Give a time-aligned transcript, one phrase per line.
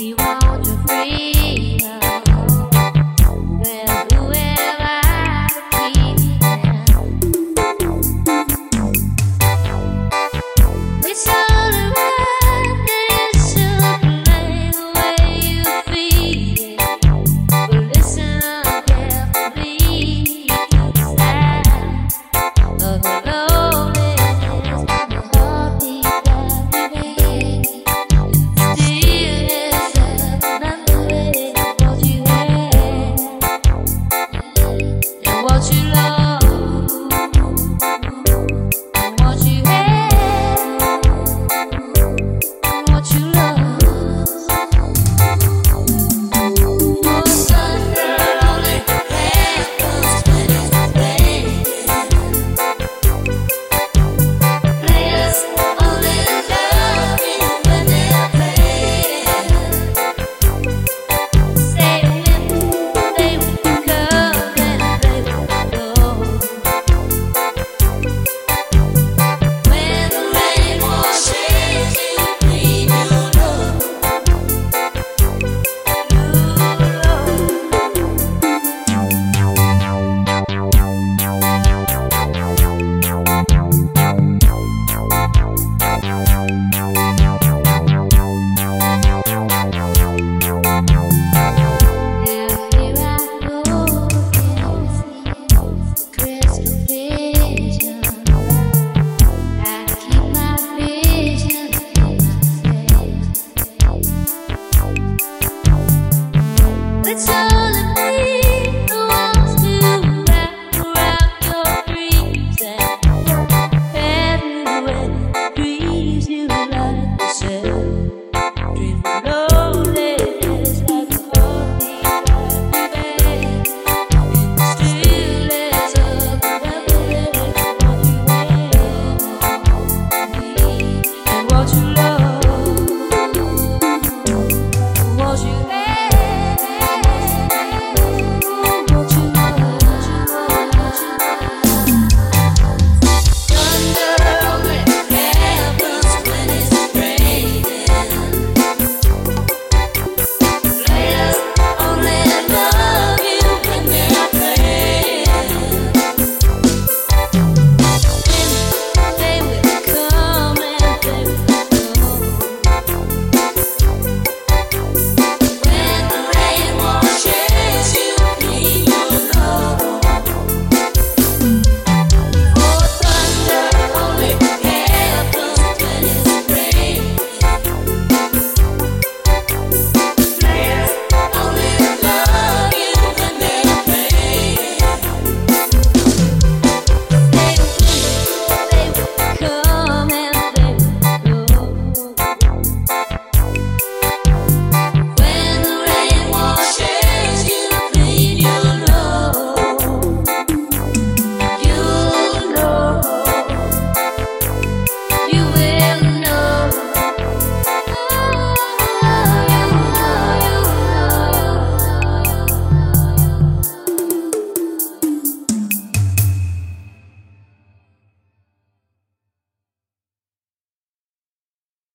[0.00, 0.29] see way.